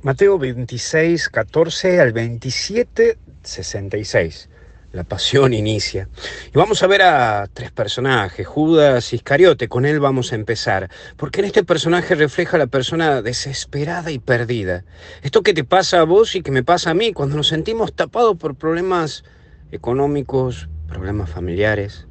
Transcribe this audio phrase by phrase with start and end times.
[0.00, 4.48] Mateo 26, 14 al 27, 66.
[4.92, 6.08] La pasión inicia.
[6.54, 11.40] Y vamos a ver a tres personajes, Judas Iscariote, con él vamos a empezar, porque
[11.40, 14.84] en este personaje refleja la persona desesperada y perdida.
[15.22, 17.92] Esto que te pasa a vos y que me pasa a mí cuando nos sentimos
[17.92, 19.24] tapados por problemas
[19.72, 22.06] económicos, problemas familiares,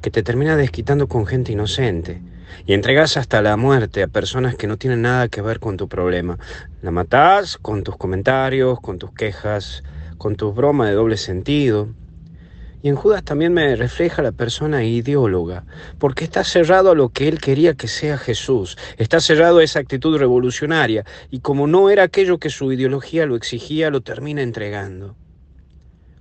[0.00, 2.22] que te termina desquitando con gente inocente
[2.66, 5.88] y entregas hasta la muerte a personas que no tienen nada que ver con tu
[5.88, 6.38] problema.
[6.82, 9.82] La matás con tus comentarios, con tus quejas,
[10.18, 11.88] con tus bromas de doble sentido.
[12.82, 15.64] Y en Judas también me refleja la persona ideóloga,
[15.98, 19.80] porque está cerrado a lo que él quería que sea Jesús, está cerrado a esa
[19.80, 25.16] actitud revolucionaria, y como no era aquello que su ideología lo exigía, lo termina entregando.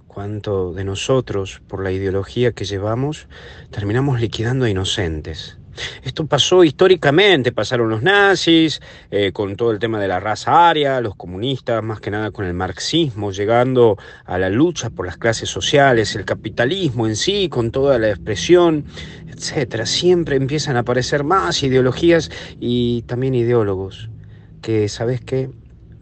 [0.08, 3.28] Cuánto de nosotros, por la ideología que llevamos,
[3.70, 5.60] terminamos liquidando a inocentes.
[6.04, 11.02] Esto pasó históricamente, pasaron los nazis, eh, con todo el tema de la raza aria,
[11.02, 15.50] los comunistas, más que nada con el marxismo, llegando a la lucha por las clases
[15.50, 18.86] sociales, el capitalismo en sí, con toda la expresión,
[19.28, 19.86] etcétera.
[19.86, 24.10] Siempre empiezan a aparecer más ideologías y también ideólogos
[24.62, 25.50] que, ¿sabes qué?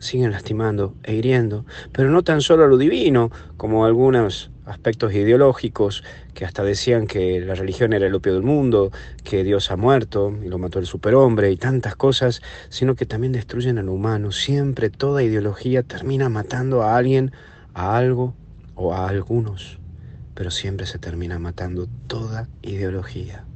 [0.04, 6.04] siguen lastimando e hiriendo, pero no tan solo a lo divino, como algunos aspectos ideológicos
[6.34, 8.92] que hasta decían que la religión era el opio del mundo,
[9.24, 13.34] que Dios ha muerto y lo mató el superhombre y tantas cosas, sino que también
[13.34, 14.32] destruyen a lo humano.
[14.32, 17.32] Siempre toda ideología termina matando a alguien,
[17.74, 18.36] a algo
[18.74, 19.82] o a algunos,
[20.34, 23.48] pero siempre se termina matando toda ideología.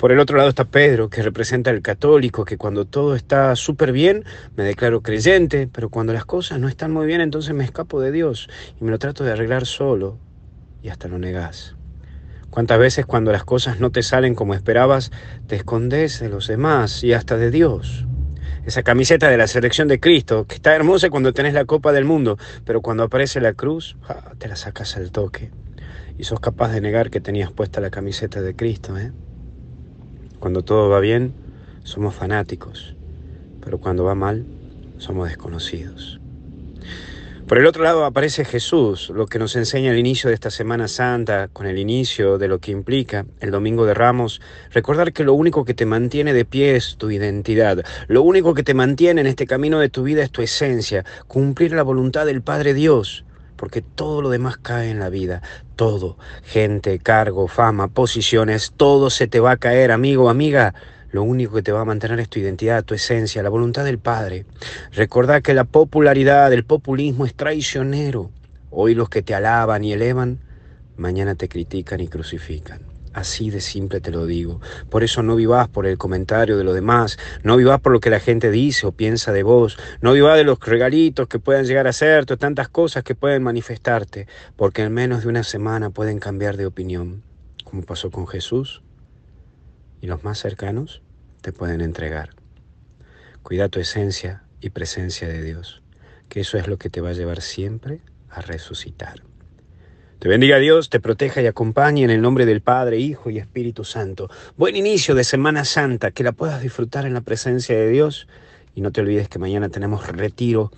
[0.00, 3.92] Por el otro lado está Pedro, que representa al católico, que cuando todo está súper
[3.92, 4.24] bien
[4.56, 8.10] me declaro creyente, pero cuando las cosas no están muy bien entonces me escapo de
[8.10, 8.48] Dios
[8.80, 10.16] y me lo trato de arreglar solo
[10.82, 11.76] y hasta lo negás.
[12.48, 15.12] ¿Cuántas veces cuando las cosas no te salen como esperabas
[15.46, 18.06] te escondes de los demás y hasta de Dios?
[18.64, 22.06] Esa camiseta de la selección de Cristo, que está hermosa cuando tenés la copa del
[22.06, 23.98] mundo, pero cuando aparece la cruz,
[24.38, 25.50] te la sacas al toque.
[26.16, 29.12] Y sos capaz de negar que tenías puesta la camiseta de Cristo, ¿eh?
[30.40, 31.34] Cuando todo va bien,
[31.84, 32.96] somos fanáticos,
[33.62, 34.46] pero cuando va mal,
[34.96, 36.18] somos desconocidos.
[37.46, 40.88] Por el otro lado aparece Jesús, lo que nos enseña el inicio de esta Semana
[40.88, 44.40] Santa, con el inicio de lo que implica el Domingo de Ramos,
[44.70, 48.62] recordar que lo único que te mantiene de pie es tu identidad, lo único que
[48.62, 52.40] te mantiene en este camino de tu vida es tu esencia, cumplir la voluntad del
[52.40, 53.24] Padre Dios,
[53.60, 55.42] porque todo lo demás cae en la vida,
[55.76, 60.72] todo, gente, cargo, fama, posiciones, todo se te va a caer, amigo, amiga.
[61.10, 63.98] Lo único que te va a mantener es tu identidad, tu esencia, la voluntad del
[63.98, 64.46] Padre.
[64.92, 68.30] Recordá que la popularidad, el populismo es traicionero.
[68.70, 70.38] Hoy los que te alaban y elevan,
[70.96, 72.89] mañana te critican y crucifican.
[73.12, 74.60] Así de simple te lo digo.
[74.88, 78.10] Por eso no vivas por el comentario de los demás, no vivas por lo que
[78.10, 81.88] la gente dice o piensa de vos, no vivas de los regalitos que puedan llegar
[81.88, 86.20] a ser, o tantas cosas que pueden manifestarte, porque en menos de una semana pueden
[86.20, 87.24] cambiar de opinión,
[87.64, 88.82] como pasó con Jesús,
[90.00, 91.02] y los más cercanos
[91.40, 92.30] te pueden entregar.
[93.42, 95.82] Cuida tu esencia y presencia de Dios,
[96.28, 99.29] que eso es lo que te va a llevar siempre a resucitar.
[100.20, 103.84] Te bendiga Dios, te proteja y acompañe en el nombre del Padre, Hijo y Espíritu
[103.84, 104.28] Santo.
[104.58, 108.28] Buen inicio de Semana Santa, que la puedas disfrutar en la presencia de Dios.
[108.74, 110.72] Y no te olvides que mañana tenemos retiro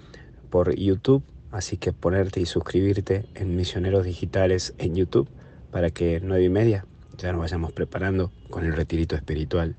[0.48, 5.28] por YouTube, así que ponerte y suscribirte en Misioneros Digitales en YouTube
[5.72, 6.86] para que nueve y media
[7.19, 9.74] ya nos vayamos preparando con el retirito espiritual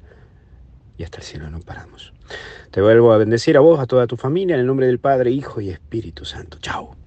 [0.98, 2.12] y hasta el cielo no paramos.
[2.70, 5.32] Te vuelvo a bendecir a vos, a toda tu familia, en el nombre del Padre,
[5.32, 6.58] Hijo y Espíritu Santo.
[6.60, 6.98] Chao.